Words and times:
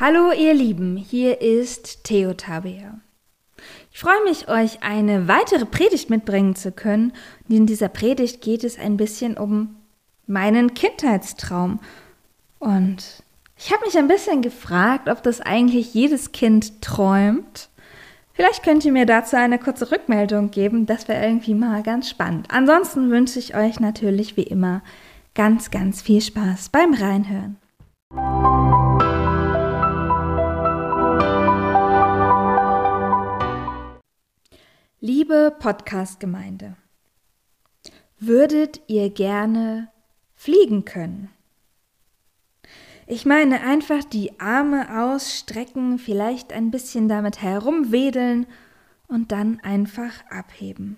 Hallo 0.00 0.30
ihr 0.30 0.54
Lieben, 0.54 0.96
hier 0.96 1.40
ist 1.40 2.04
Theo 2.04 2.32
Tabea. 2.32 3.00
Ich 3.90 3.98
freue 3.98 4.22
mich, 4.22 4.46
euch 4.46 4.80
eine 4.84 5.26
weitere 5.26 5.64
Predigt 5.64 6.08
mitbringen 6.08 6.54
zu 6.54 6.70
können. 6.70 7.12
In 7.48 7.66
dieser 7.66 7.88
Predigt 7.88 8.40
geht 8.40 8.62
es 8.62 8.78
ein 8.78 8.96
bisschen 8.96 9.36
um 9.36 9.74
meinen 10.28 10.74
Kindheitstraum. 10.74 11.80
Und 12.60 13.24
ich 13.56 13.72
habe 13.72 13.86
mich 13.86 13.98
ein 13.98 14.06
bisschen 14.06 14.40
gefragt, 14.40 15.08
ob 15.08 15.20
das 15.24 15.40
eigentlich 15.40 15.94
jedes 15.94 16.30
Kind 16.30 16.80
träumt. 16.80 17.68
Vielleicht 18.34 18.62
könnt 18.62 18.84
ihr 18.84 18.92
mir 18.92 19.04
dazu 19.04 19.34
eine 19.34 19.58
kurze 19.58 19.90
Rückmeldung 19.90 20.52
geben. 20.52 20.86
Das 20.86 21.08
wäre 21.08 21.26
irgendwie 21.26 21.54
mal 21.54 21.82
ganz 21.82 22.08
spannend. 22.08 22.46
Ansonsten 22.52 23.10
wünsche 23.10 23.40
ich 23.40 23.56
euch 23.56 23.80
natürlich 23.80 24.36
wie 24.36 24.44
immer 24.44 24.80
ganz, 25.34 25.72
ganz 25.72 26.00
viel 26.02 26.20
Spaß 26.20 26.68
beim 26.68 26.94
Reinhören. 26.94 27.56
Liebe 35.28 35.54
Podcast-Gemeinde, 35.58 36.74
würdet 38.18 38.80
ihr 38.86 39.10
gerne 39.10 39.90
fliegen 40.34 40.86
können? 40.86 41.28
Ich 43.06 43.26
meine 43.26 43.60
einfach 43.60 44.04
die 44.04 44.40
Arme 44.40 45.02
ausstrecken, 45.02 45.98
vielleicht 45.98 46.54
ein 46.54 46.70
bisschen 46.70 47.10
damit 47.10 47.42
herumwedeln 47.42 48.46
und 49.06 49.30
dann 49.30 49.60
einfach 49.60 50.24
abheben. 50.30 50.96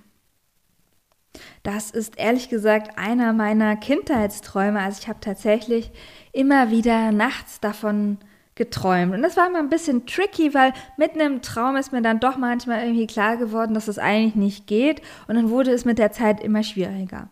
Das 1.64 1.90
ist 1.90 2.16
ehrlich 2.16 2.48
gesagt 2.48 2.98
einer 2.98 3.32
meiner 3.32 3.74
Kindheitsträume. 3.74 4.78
Also 4.80 5.00
ich 5.02 5.08
habe 5.08 5.18
tatsächlich 5.20 5.90
immer 6.32 6.70
wieder 6.70 7.10
nachts 7.10 7.58
davon 7.58 8.18
geträumt. 8.60 9.14
Und 9.14 9.22
das 9.22 9.38
war 9.38 9.46
immer 9.46 9.58
ein 9.58 9.70
bisschen 9.70 10.04
tricky, 10.04 10.52
weil 10.52 10.74
mitten 10.98 11.18
im 11.20 11.40
Traum 11.40 11.76
ist 11.76 11.92
mir 11.92 12.02
dann 12.02 12.20
doch 12.20 12.36
manchmal 12.36 12.82
irgendwie 12.84 13.06
klar 13.06 13.38
geworden, 13.38 13.72
dass 13.72 13.88
es 13.88 13.98
eigentlich 13.98 14.34
nicht 14.34 14.66
geht. 14.66 15.00
Und 15.28 15.36
dann 15.36 15.48
wurde 15.48 15.70
es 15.72 15.86
mit 15.86 15.98
der 15.98 16.12
Zeit 16.12 16.42
immer 16.42 16.62
schwieriger. 16.62 17.30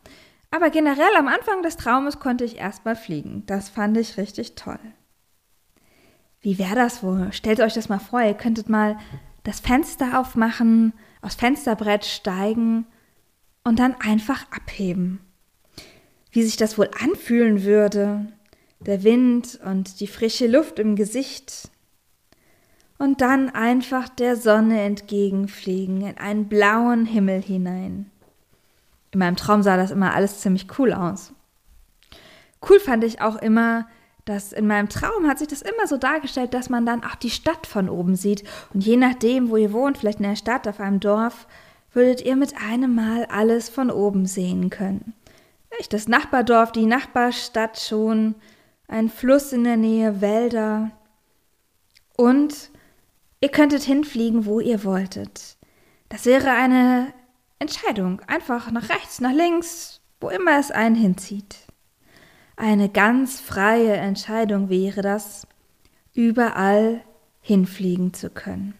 Aber 0.50 0.70
generell 0.70 1.14
am 1.18 1.28
Anfang 1.28 1.62
des 1.62 1.76
Traumes 1.76 2.18
konnte 2.18 2.44
ich 2.44 2.56
erstmal 2.56 2.96
fliegen. 2.96 3.42
Das 3.44 3.68
fand 3.68 3.98
ich 3.98 4.16
richtig 4.16 4.54
toll. 4.54 4.78
Wie 6.40 6.58
wäre 6.58 6.76
das 6.76 7.02
wohl? 7.02 7.30
Stellt 7.32 7.60
euch 7.60 7.74
das 7.74 7.90
mal 7.90 7.98
vor, 7.98 8.22
ihr 8.22 8.32
könntet 8.32 8.70
mal 8.70 8.96
das 9.44 9.60
Fenster 9.60 10.18
aufmachen, 10.18 10.94
aufs 11.20 11.34
Fensterbrett 11.34 12.06
steigen 12.06 12.86
und 13.64 13.78
dann 13.78 13.94
einfach 14.00 14.46
abheben. 14.50 15.20
Wie 16.30 16.42
sich 16.42 16.56
das 16.56 16.78
wohl 16.78 16.88
anfühlen 16.98 17.64
würde, 17.64 18.32
der 18.80 19.02
Wind 19.02 19.58
und 19.64 20.00
die 20.00 20.06
frische 20.06 20.46
Luft 20.46 20.78
im 20.78 20.96
Gesicht. 20.96 21.70
Und 22.98 23.20
dann 23.20 23.50
einfach 23.50 24.08
der 24.08 24.36
Sonne 24.36 24.80
entgegenfliegen 24.82 26.02
in 26.02 26.18
einen 26.18 26.48
blauen 26.48 27.06
Himmel 27.06 27.40
hinein. 27.40 28.10
In 29.12 29.20
meinem 29.20 29.36
Traum 29.36 29.62
sah 29.62 29.76
das 29.76 29.90
immer 29.90 30.14
alles 30.14 30.40
ziemlich 30.40 30.66
cool 30.78 30.92
aus. 30.92 31.32
Cool 32.68 32.80
fand 32.80 33.04
ich 33.04 33.20
auch 33.20 33.36
immer, 33.36 33.86
dass 34.24 34.52
in 34.52 34.66
meinem 34.66 34.88
Traum 34.88 35.26
hat 35.26 35.38
sich 35.38 35.48
das 35.48 35.62
immer 35.62 35.86
so 35.86 35.96
dargestellt, 35.96 36.52
dass 36.52 36.68
man 36.68 36.84
dann 36.84 37.02
auch 37.02 37.14
die 37.14 37.30
Stadt 37.30 37.66
von 37.66 37.88
oben 37.88 38.16
sieht. 38.16 38.44
Und 38.74 38.84
je 38.84 38.96
nachdem, 38.96 39.48
wo 39.48 39.56
ihr 39.56 39.72
wohnt, 39.72 39.96
vielleicht 39.96 40.18
in 40.18 40.28
der 40.28 40.36
Stadt, 40.36 40.68
auf 40.68 40.80
einem 40.80 41.00
Dorf, 41.00 41.46
würdet 41.92 42.20
ihr 42.20 42.36
mit 42.36 42.54
einem 42.60 42.94
Mal 42.94 43.24
alles 43.26 43.70
von 43.70 43.90
oben 43.90 44.26
sehen 44.26 44.68
können. 44.68 45.14
Nicht 45.78 45.92
das 45.92 46.08
Nachbardorf, 46.08 46.72
die 46.72 46.86
Nachbarstadt 46.86 47.78
schon, 47.80 48.34
ein 48.88 49.10
Fluss 49.10 49.52
in 49.52 49.64
der 49.64 49.76
Nähe, 49.76 50.20
Wälder. 50.20 50.90
Und 52.16 52.70
ihr 53.40 53.50
könntet 53.50 53.82
hinfliegen, 53.82 54.46
wo 54.46 54.58
ihr 54.58 54.82
wolltet. 54.82 55.56
Das 56.08 56.24
wäre 56.24 56.50
eine 56.50 57.12
Entscheidung. 57.58 58.20
Einfach 58.26 58.70
nach 58.70 58.88
rechts, 58.88 59.20
nach 59.20 59.32
links, 59.32 60.00
wo 60.20 60.30
immer 60.30 60.58
es 60.58 60.70
einen 60.70 60.96
hinzieht. 60.96 61.56
Eine 62.56 62.88
ganz 62.88 63.40
freie 63.40 63.94
Entscheidung 63.94 64.68
wäre 64.68 65.02
das, 65.02 65.46
überall 66.14 67.04
hinfliegen 67.40 68.14
zu 68.14 68.30
können. 68.30 68.74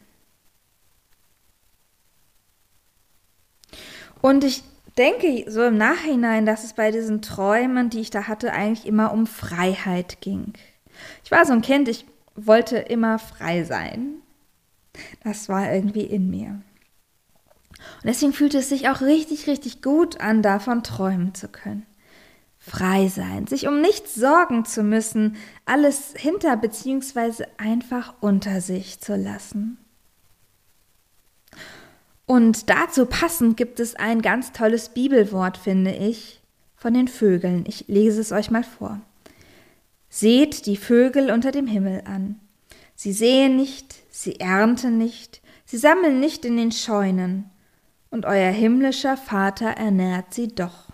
Und 4.20 4.42
ich 4.42 4.64
denke 4.98 5.50
so 5.50 5.64
im 5.64 5.76
Nachhinein, 5.76 6.44
dass 6.44 6.64
es 6.64 6.72
bei 6.72 6.90
diesen 6.90 7.22
Träumen, 7.22 7.88
die 7.90 8.00
ich 8.00 8.10
da 8.10 8.24
hatte, 8.26 8.52
eigentlich 8.52 8.86
immer 8.86 9.12
um 9.12 9.26
Freiheit 9.26 10.20
ging. 10.20 10.52
Ich 11.24 11.30
war 11.30 11.46
so 11.46 11.52
ein 11.52 11.62
Kind, 11.62 11.88
ich 11.88 12.04
wollte 12.34 12.76
immer 12.76 13.18
frei 13.18 13.64
sein. 13.64 14.16
Das 15.22 15.48
war 15.48 15.72
irgendwie 15.72 16.04
in 16.04 16.28
mir. 16.28 16.60
Und 18.02 18.04
deswegen 18.04 18.32
fühlte 18.32 18.58
es 18.58 18.68
sich 18.68 18.88
auch 18.88 19.00
richtig, 19.00 19.46
richtig 19.46 19.82
gut 19.82 20.20
an, 20.20 20.42
davon 20.42 20.82
träumen 20.82 21.34
zu 21.34 21.48
können. 21.48 21.86
Frei 22.58 23.08
sein, 23.08 23.46
sich 23.46 23.68
um 23.68 23.80
nichts 23.80 24.16
sorgen 24.16 24.64
zu 24.64 24.82
müssen, 24.82 25.36
alles 25.64 26.12
hinter 26.16 26.56
bzw. 26.56 27.44
einfach 27.56 28.14
unter 28.20 28.60
sich 28.60 29.00
zu 29.00 29.14
lassen. 29.14 29.78
Und 32.28 32.68
dazu 32.68 33.06
passend 33.06 33.56
gibt 33.56 33.80
es 33.80 33.96
ein 33.96 34.20
ganz 34.20 34.52
tolles 34.52 34.90
Bibelwort, 34.90 35.56
finde 35.56 35.92
ich, 35.92 36.42
von 36.76 36.92
den 36.92 37.08
Vögeln. 37.08 37.64
Ich 37.66 37.88
lese 37.88 38.20
es 38.20 38.32
euch 38.32 38.50
mal 38.50 38.64
vor. 38.64 39.00
Seht 40.10 40.66
die 40.66 40.76
Vögel 40.76 41.30
unter 41.30 41.52
dem 41.52 41.66
Himmel 41.66 42.02
an. 42.04 42.38
Sie 42.94 43.14
sehen 43.14 43.56
nicht, 43.56 43.96
sie 44.10 44.40
ernten 44.40 44.98
nicht, 44.98 45.40
sie 45.64 45.78
sammeln 45.78 46.20
nicht 46.20 46.44
in 46.44 46.58
den 46.58 46.70
Scheunen, 46.70 47.48
und 48.10 48.26
euer 48.26 48.50
himmlischer 48.50 49.16
Vater 49.16 49.68
ernährt 49.68 50.34
sie 50.34 50.48
doch. 50.48 50.90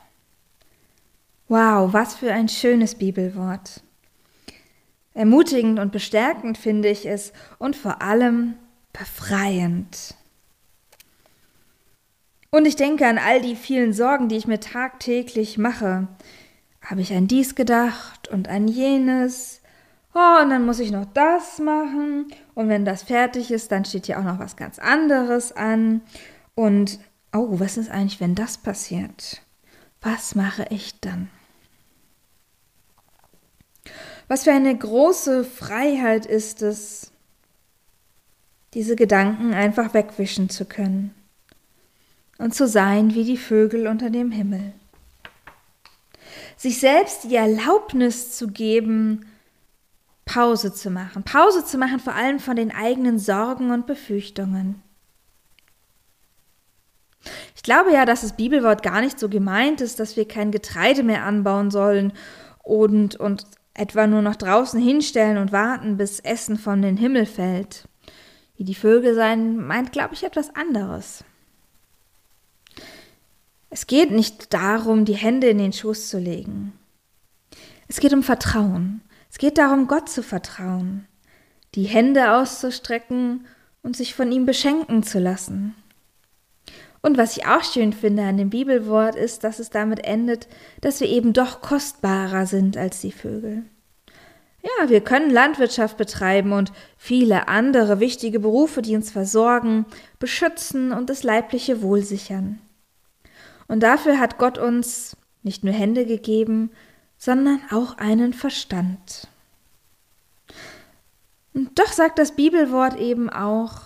Wow, 1.49 1.93
was 1.93 2.15
für 2.15 2.33
ein 2.33 2.49
schönes 2.49 2.95
Bibelwort. 2.95 3.83
Ermutigend 5.15 5.81
und 5.81 5.91
bestärkend 5.91 6.59
finde 6.59 6.91
ich 6.91 7.07
es 7.07 7.33
und 7.59 7.75
vor 7.75 8.03
allem 8.03 8.55
befreiend. 8.93 10.15
Und 12.55 12.67
ich 12.67 12.77
denke 12.77 13.05
an 13.09 13.19
all 13.19 13.41
die 13.41 13.57
vielen 13.57 13.93
Sorgen, 13.93 14.29
die 14.29 14.37
ich 14.37 14.47
mir 14.47 14.61
tagtäglich 14.61 15.59
mache. 15.59 16.07
Habe 16.81 17.01
ich 17.01 17.13
an 17.13 17.27
dies 17.27 17.57
gedacht 17.57 18.29
und 18.29 18.47
an 18.47 18.69
jenes? 18.69 19.61
Oh, 20.15 20.41
und 20.41 20.51
dann 20.51 20.65
muss 20.65 20.79
ich 20.79 20.93
noch 20.93 21.07
das 21.15 21.59
machen. 21.59 22.27
Und 22.55 22.69
wenn 22.69 22.85
das 22.85 23.03
fertig 23.03 23.51
ist, 23.51 23.73
dann 23.73 23.85
steht 23.85 24.07
hier 24.07 24.21
auch 24.21 24.23
noch 24.23 24.39
was 24.39 24.55
ganz 24.55 24.79
anderes 24.79 25.51
an. 25.51 26.03
Und, 26.55 27.01
oh, 27.33 27.59
was 27.59 27.77
ist 27.77 27.91
eigentlich, 27.91 28.21
wenn 28.21 28.37
das 28.37 28.57
passiert? 28.57 29.43
Was 30.01 30.37
mache 30.37 30.65
ich 30.71 31.01
dann? 31.01 31.31
Was 34.29 34.45
für 34.45 34.53
eine 34.53 34.79
große 34.79 35.43
Freiheit 35.43 36.25
ist 36.25 36.63
es, 36.63 37.11
diese 38.75 38.95
Gedanken 38.95 39.55
einfach 39.55 39.93
wegwischen 39.93 40.49
zu 40.49 40.67
können 40.67 41.17
und 42.39 42.55
zu 42.55 42.67
sein 42.67 43.15
wie 43.15 43.25
die 43.25 43.37
Vögel 43.37 43.87
unter 43.87 44.11
dem 44.11 44.31
Himmel. 44.31 44.73
Sich 46.57 46.79
selbst 46.79 47.25
die 47.25 47.35
Erlaubnis 47.35 48.37
zu 48.37 48.49
geben, 48.49 49.27
Pause 50.25 50.73
zu 50.73 50.91
machen. 50.91 51.23
Pause 51.23 51.65
zu 51.65 51.79
machen 51.79 52.01
vor 52.01 52.15
allem 52.15 52.39
von 52.39 52.57
den 52.57 52.75
eigenen 52.75 53.19
Sorgen 53.19 53.71
und 53.71 53.87
Befürchtungen. 53.87 54.83
Ich 57.55 57.63
glaube 57.63 57.93
ja, 57.93 58.05
dass 58.05 58.21
das 58.21 58.37
Bibelwort 58.37 58.83
gar 58.83 59.01
nicht 59.01 59.19
so 59.19 59.29
gemeint 59.29 59.81
ist, 59.81 59.99
dass 60.01 60.17
wir 60.17 60.29
kein 60.29 60.51
Getreide 60.51 61.03
mehr 61.03 61.25
anbauen 61.25 61.71
sollen 61.71 62.13
und, 62.63 63.17
und 63.17 63.47
etwa 63.75 64.07
nur 64.07 64.23
noch 64.23 64.37
draußen 64.37 64.81
hinstellen 64.81 65.39
und 65.39 65.53
warten, 65.53 65.97
bis 65.97 66.21
Essen 66.21 66.59
von 66.59 66.83
den 66.83 66.97
Himmel 66.97 67.27
fällt. 67.27 67.89
Wie 68.57 68.65
die 68.65 68.75
Vögel 68.75 69.15
sein, 69.15 69.57
meint, 69.57 69.93
glaube 69.93 70.15
ich, 70.15 70.25
etwas 70.25 70.55
anderes. 70.55 71.25
Es 73.75 73.89
geht 73.89 74.13
nicht 74.13 74.55
darum, 74.55 75.05
die 75.05 75.17
Hände 75.17 75.49
in 75.49 75.59
den 75.59 75.73
Schoß 75.73 76.09
zu 76.09 76.21
legen. 76.21 76.75
Es 77.89 77.99
geht 77.99 78.13
um 78.13 78.23
Vertrauen. 78.23 79.01
Es 79.33 79.39
geht 79.39 79.59
darum, 79.59 79.89
Gott 79.89 80.09
zu 80.09 80.23
vertrauen, 80.23 81.09
die 81.75 81.83
Hände 81.83 82.35
auszustrecken 82.35 83.47
und 83.83 83.97
sich 83.97 84.15
von 84.15 84.31
ihm 84.31 84.47
beschenken 84.47 85.03
zu 85.03 85.19
lassen. 85.19 85.75
Und 87.03 87.19
was 87.19 87.37
ich 87.37 87.47
auch 87.47 87.65
schön 87.65 87.93
finde 87.93 88.23
an 88.23 88.37
dem 88.37 88.51
Bibelwort 88.51 89.17
ist, 89.17 89.43
dass 89.43 89.59
es 89.59 89.71
damit 89.71 90.05
endet, 90.05 90.47
dass 90.81 91.01
wir 91.01 91.09
eben 91.09 91.33
doch 91.33 91.61
kostbarer 91.61 92.47
sind 92.47 92.77
als 92.77 93.01
die 93.01 93.11
Vögel. 93.11 93.65
Ja, 94.63 94.89
wir 94.89 95.01
können 95.01 95.33
Landwirtschaft 95.33 95.97
betreiben 95.97 96.53
und 96.53 96.71
viele 96.97 97.49
andere 97.49 97.99
wichtige 97.99 98.39
Berufe, 98.39 98.83
die 98.83 98.95
uns 98.95 99.11
versorgen, 99.11 99.85
beschützen 100.21 100.93
und 100.93 101.11
das 101.11 101.25
leibliche 101.25 101.83
Wohl 101.83 102.03
sichern. 102.03 102.61
Und 103.69 103.83
dafür 103.83 104.19
hat 104.19 104.39
Gott 104.39 104.59
uns 104.59 105.17
nicht 105.43 105.65
nur 105.65 105.75
Hände 105.75 106.07
gegeben, 106.07 106.71
sondern 107.17 107.61
auch 107.71 107.99
einen 107.99 108.33
Verstand. 108.33 109.29
Und 111.53 111.79
doch 111.79 111.93
sagt 111.93 112.19
das 112.19 112.35
Bibelwort 112.35 112.99
eben 112.99 113.31
auch, 113.31 113.83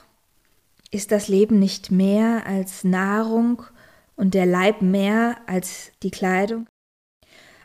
ist 0.91 1.13
das 1.13 1.29
Leben 1.29 1.59
nicht 1.59 1.91
mehr 1.91 2.47
als 2.47 2.83
Nahrung 2.83 3.63
und 4.17 4.35
der 4.35 4.47
Leib 4.47 4.81
mehr 4.81 5.37
als 5.47 5.93
die 6.03 6.11
Kleidung? 6.11 6.67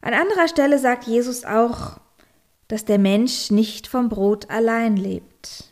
An 0.02 0.14
anderer 0.14 0.50
Stelle 0.50 0.78
sagt 0.80 1.06
Jesus 1.06 1.46
auch, 1.46 2.00
dass 2.68 2.84
der 2.84 3.00
Mensch 3.00 3.50
nicht 3.52 3.88
vom 3.88 4.10
Brot 4.10 4.50
allein 4.50 4.98
lebt. 4.98 5.72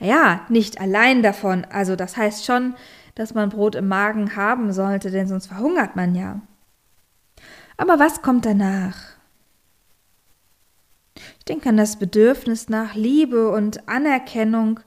Ja, 0.00 0.46
nicht 0.48 0.80
allein 0.80 1.22
davon, 1.22 1.66
also 1.66 1.96
das 1.96 2.16
heißt 2.16 2.46
schon, 2.46 2.74
dass 3.18 3.34
man 3.34 3.48
Brot 3.48 3.74
im 3.74 3.88
Magen 3.88 4.36
haben 4.36 4.72
sollte, 4.72 5.10
denn 5.10 5.26
sonst 5.26 5.48
verhungert 5.48 5.96
man 5.96 6.14
ja. 6.14 6.40
Aber 7.76 7.98
was 7.98 8.22
kommt 8.22 8.46
danach? 8.46 8.96
Ich 11.38 11.44
denke 11.44 11.68
an 11.68 11.76
das 11.76 11.98
Bedürfnis 11.98 12.68
nach 12.68 12.94
Liebe 12.94 13.50
und 13.50 13.88
Anerkennung, 13.88 14.78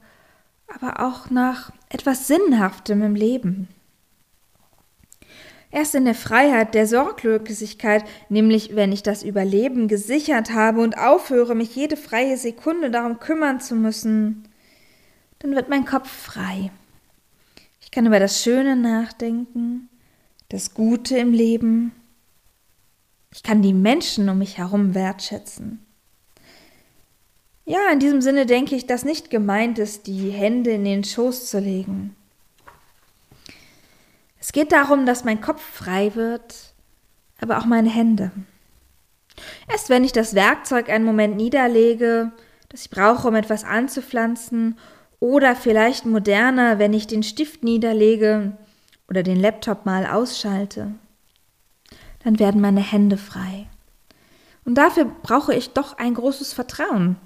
aber 0.74 1.02
auch 1.06 1.30
nach 1.30 1.74
etwas 1.90 2.28
Sinnhaftem 2.28 3.02
im 3.02 3.16
Leben. 3.16 3.68
Erst 5.70 5.94
in 5.96 6.06
der 6.06 6.16
Freiheit 6.16 6.74
der 6.74 6.88
Sorglosigkeit, 6.88 8.06
nämlich 8.30 8.78
wenn 8.78 8.94
ich 8.94 9.04
das 9.04 9.24
Überleben 9.24 9.90
gesichert 9.90 10.54
habe 10.54 10.80
und 10.80 10.98
aufhöre, 10.98 11.54
mich 11.54 11.76
jede 11.76 11.98
freie 11.98 12.38
Sekunde 12.38 12.92
darum 12.92 13.20
kümmern 13.20 13.60
zu 13.60 13.76
müssen, 13.76 14.48
dann 15.40 15.54
wird 15.54 15.68
mein 15.68 15.86
Kopf 15.86 16.10
frei. 16.10 16.72
Ich 17.92 17.96
kann 17.96 18.06
über 18.06 18.22
das 18.22 18.42
Schöne 18.42 18.78
nachdenken, 18.78 19.90
das 20.48 20.74
Gute 20.74 21.18
im 21.18 21.34
Leben. 21.34 21.92
Ich 23.34 23.44
kann 23.44 23.62
die 23.62 23.74
Menschen 23.74 24.30
um 24.30 24.38
mich 24.38 24.58
herum 24.58 24.96
wertschätzen. 24.96 25.86
Ja, 27.66 27.90
in 27.92 28.00
diesem 28.00 28.22
Sinne 28.22 28.46
denke 28.46 28.78
ich, 28.78 28.88
dass 28.88 29.04
nicht 29.04 29.30
gemeint 29.30 29.78
ist, 29.78 30.08
die 30.08 30.30
Hände 30.30 30.72
in 30.72 30.86
den 30.86 31.04
Schoß 31.04 31.50
zu 31.50 31.60
legen. 31.60 32.16
Es 34.40 34.54
geht 34.54 34.72
darum, 34.72 35.06
dass 35.06 35.26
mein 35.26 35.42
Kopf 35.42 35.62
frei 35.62 36.16
wird, 36.16 36.74
aber 37.42 37.58
auch 37.58 37.66
meine 37.66 37.90
Hände. 37.90 38.32
Erst 39.68 39.90
wenn 39.90 40.06
ich 40.06 40.14
das 40.14 40.34
Werkzeug 40.34 40.88
einen 40.88 41.04
Moment 41.04 41.36
niederlege, 41.36 42.32
das 42.70 42.84
ich 42.84 42.90
brauche, 42.90 43.28
um 43.28 43.36
etwas 43.36 43.66
anzupflanzen, 43.66 44.78
oder 45.22 45.56
vielleicht 45.56 46.06
moderner, 46.06 46.80
wenn 46.80 46.94
ich 46.94 47.08
den 47.08 47.24
Stift 47.24 47.64
niederlege 47.64 48.58
oder 49.08 49.24
den 49.24 49.40
Laptop 49.40 49.86
mal 49.86 50.08
ausschalte, 50.08 50.92
dann 52.24 52.40
werden 52.40 52.60
meine 52.60 52.82
Hände 52.82 53.18
frei. 53.18 53.68
Und 54.66 54.76
dafür 54.76 55.06
brauche 55.06 55.54
ich 55.54 55.70
doch 55.70 55.98
ein 55.98 56.16
großes 56.16 56.54
Vertrauen. 56.54 57.18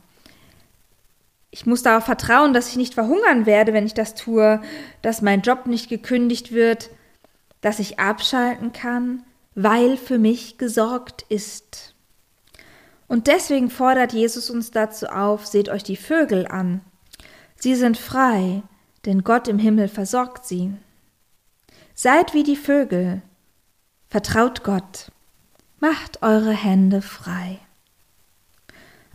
Ich 1.51 1.65
muss 1.65 1.83
darauf 1.83 2.03
vertrauen, 2.03 2.53
dass 2.53 2.67
ich 2.67 2.75
nicht 2.75 2.93
verhungern 2.93 3.45
werde, 3.45 3.71
wenn 3.71 3.85
ich 3.85 3.93
das 3.93 4.13
tue, 4.13 4.61
dass 5.01 5.21
mein 5.21 5.41
Job 5.41 5.65
nicht 5.65 5.89
gekündigt 5.89 6.51
wird, 6.51 6.89
dass 7.61 7.79
ich 7.79 7.97
abschalten 7.97 8.73
kann, 8.73 9.23
weil 9.53 9.95
für 9.95 10.17
mich 10.17 10.57
gesorgt 10.57 11.25
ist. 11.29 11.95
Und 13.07 13.27
deswegen 13.27 13.69
fordert 13.69 14.11
Jesus 14.11 14.49
uns 14.49 14.71
dazu 14.71 15.07
auf, 15.07 15.45
seht 15.45 15.69
euch 15.69 15.83
die 15.83 15.95
Vögel 15.95 16.45
an. 16.45 16.81
Sie 17.65 17.73
sind 17.73 17.97
frei, 17.97 18.61
denn 19.07 19.23
Gott 19.23 19.47
im 19.47 19.57
Himmel 19.57 19.87
versorgt 19.87 20.45
sie. 20.45 20.71
Seid 21.95 22.35
wie 22.35 22.43
die 22.43 22.57
Vögel, 22.57 23.23
vertraut 24.07 24.63
Gott, 24.63 25.11
macht 25.79 26.21
eure 26.21 26.51
Hände 26.51 27.01
frei. 27.01 27.57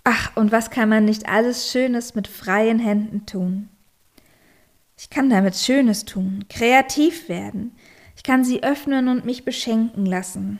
Ach, 0.03 0.35
und 0.35 0.51
was 0.51 0.71
kann 0.71 0.89
man 0.89 1.05
nicht 1.05 1.29
alles 1.29 1.71
Schönes 1.71 2.17
mit 2.17 2.27
freien 2.27 2.81
Händen 2.81 3.25
tun? 3.25 3.69
Ich 4.99 5.11
kann 5.11 5.31
damit 5.31 5.55
Schönes 5.55 6.05
tun, 6.05 6.47
kreativ 6.49 7.29
werden, 7.29 7.77
ich 8.17 8.25
kann 8.25 8.43
sie 8.43 8.65
öffnen 8.65 9.07
und 9.07 9.25
mich 9.25 9.45
beschenken 9.45 10.07
lassen. 10.07 10.59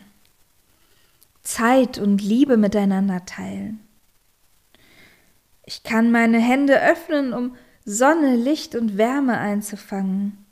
Zeit 1.43 1.99
und 1.99 2.23
Liebe 2.23 2.57
miteinander 2.57 3.27
teilen. 3.27 3.81
Ich 5.67 5.83
kann 5.83 6.13
meine 6.13 6.39
Hände 6.39 6.81
öffnen, 6.81 7.33
um 7.33 7.57
Sonne, 7.85 8.37
Licht 8.37 8.75
und 8.75 8.99
Wärme 8.99 9.39
einzufangen. 9.39 10.45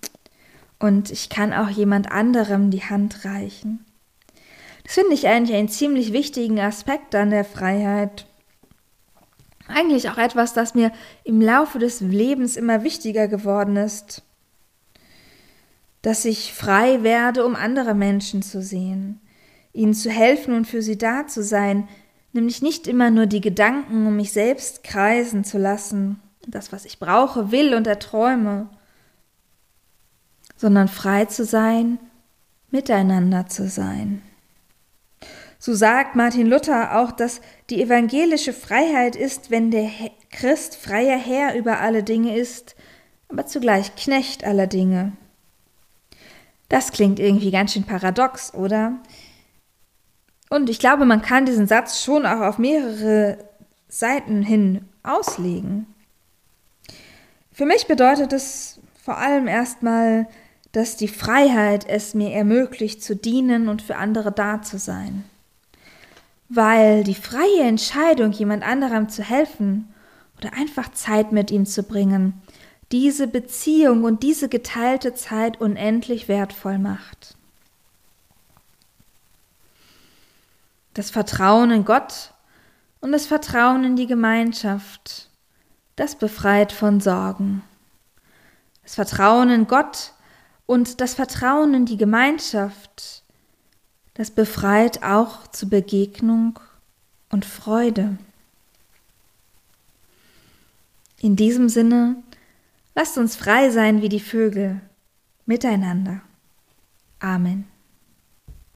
Und 0.79 1.11
ich 1.11 1.29
kann 1.29 1.53
auch 1.53 1.69
jemand 1.69 2.11
anderem 2.11 2.71
die 2.71 2.85
Hand 2.85 3.25
reichen. 3.25 3.85
Das 4.85 4.95
finde 4.95 5.15
ich 5.15 5.27
eigentlich 5.27 5.57
einen 5.57 5.69
ziemlich 5.69 6.13
wichtigen 6.13 6.61
Aspekt 6.61 7.15
an 7.15 7.31
der 7.31 7.45
Freiheit. 7.45 8.27
Eigentlich 9.67 10.09
auch 10.09 10.19
etwas, 10.19 10.55
das 10.55 10.75
mir 10.75 10.93
im 11.25 11.41
Laufe 11.41 11.79
des 11.79 12.01
Lebens 12.01 12.57
immer 12.57 12.85
wichtiger 12.85 13.29
geworden 13.29 13.77
ist 13.77 14.23
dass 16.03 16.25
ich 16.25 16.53
frei 16.53 17.03
werde, 17.03 17.45
um 17.45 17.57
andere 17.57 17.95
Menschen 17.95 18.43
zu 18.43 18.63
sehen, 18.63 19.21
ihnen 19.73 19.95
zu 19.95 20.11
helfen 20.11 20.55
und 20.55 20.67
für 20.67 20.83
sie 20.83 20.99
da 20.99 21.27
zu 21.27 21.43
sein, 21.43 21.89
nämlich 22.33 22.63
nicht 22.63 22.87
immer 22.87 23.11
nur 23.11 23.27
die 23.27 23.41
Gedanken 23.41 24.07
um 24.07 24.17
mich 24.17 24.33
selbst 24.33 24.85
kreisen 24.85 25.45
zu 25.45 25.59
lassen, 25.59 26.21
das, 26.51 26.73
was 26.73 26.85
ich 26.85 26.99
brauche, 26.99 27.51
will 27.53 27.75
und 27.75 27.87
erträume, 27.87 28.69
sondern 30.57 30.89
frei 30.89 31.27
zu 31.27 31.45
sein, 31.45 31.99
miteinander 32.71 33.47
zu 33.47 33.69
sein. 33.69 34.23
So 35.59 35.75
sagt 35.75 36.15
Martin 36.15 36.47
Luther 36.47 36.99
auch, 36.99 37.11
dass 37.13 37.41
die 37.69 37.83
evangelische 37.83 38.53
Freiheit 38.53 39.17
ist, 39.17 39.51
wenn 39.51 39.71
der 39.71 39.91
Christ 40.31 40.77
freier 40.77 41.19
Herr 41.19 41.57
über 41.57 41.81
alle 41.81 42.03
Dinge 42.03 42.37
ist, 42.37 42.77
aber 43.29 43.47
zugleich 43.47 43.95
Knecht 43.97 44.45
aller 44.45 44.67
Dinge. 44.67 45.13
Das 46.69 46.93
klingt 46.93 47.19
irgendwie 47.19 47.51
ganz 47.51 47.73
schön 47.73 47.85
paradox, 47.85 48.55
oder? 48.55 48.97
Und 50.51 50.71
ich 50.71 50.79
glaube, 50.79 51.05
man 51.05 51.23
kann 51.23 51.47
diesen 51.47 51.67
Satz 51.67 52.03
schon 52.03 52.25
auch 52.25 52.41
auf 52.41 52.59
mehrere 52.59 53.39
Seiten 53.89 54.43
hin 54.43 54.87
auslegen. 55.03 55.87
Für 57.59 57.67
mich 57.67 57.89
bedeutet 57.89 58.33
es 58.33 58.79
vor 59.03 59.19
allem 59.19 59.49
erstmal, 59.49 60.29
dass 60.71 60.95
die 60.95 61.09
Freiheit 61.09 61.85
es 61.89 62.15
mir 62.15 62.31
ermöglicht 62.31 63.03
zu 63.03 63.17
dienen 63.17 63.69
und 63.69 63.83
für 63.83 63.97
andere 63.97 64.31
da 64.31 64.63
zu 64.63 64.79
sein. 64.79 65.25
Weil 66.49 67.03
die 67.03 67.17
freie 67.17 67.63
Entscheidung, 67.63 68.31
jemand 68.31 68.63
anderem 68.63 69.09
zu 69.09 69.25
helfen 69.25 69.93
oder 70.37 70.53
einfach 70.53 70.93
Zeit 70.93 71.33
mit 71.33 71.51
ihm 71.51 71.67
zu 71.67 71.83
bringen, 71.83 72.41
diese 72.93 73.27
Beziehung 73.27 74.05
und 74.05 74.23
diese 74.23 74.49
geteilte 74.49 75.15
Zeit 75.15 75.61
unendlich 75.61 76.29
wertvoll 76.29 76.79
macht. 76.79 77.37
Das 80.95 81.11
Vertrauen 81.11 81.73
in 81.73 81.85
Gott 81.85 82.35
und 83.01 83.11
das 83.11 83.27
Vertrauen 83.27 83.83
in 83.83 83.97
die 83.97 84.07
Gemeinschaft, 84.07 85.28
das 85.99 86.17
befreit 86.17 86.73
von 86.73 87.01
Sorgen. 87.01 87.63
Das 88.83 88.95
Vertrauen 88.95 89.51
in 89.51 89.67
Gott 89.67 90.13
und 90.67 91.01
das 91.01 91.15
Vertrauen 91.15 91.75
in 91.75 91.87
die 91.87 91.97
Gemeinschaft, 91.97 93.23
das 94.15 94.31
befreit 94.31 95.03
auch 95.03 95.47
zu 95.49 95.69
Begegnung 95.69 96.59
und 97.31 97.45
Freude. 97.45 98.19
In 101.21 101.37
diesem 101.37 101.69
Sinne 101.69 102.17
Lasst 102.99 103.17
uns 103.17 103.37
frei 103.37 103.71
sein 103.71 104.03
wie 104.03 104.09
die 104.09 104.19
Vögel, 104.19 104.81
miteinander. 105.47 106.21
Amen. 107.21 107.65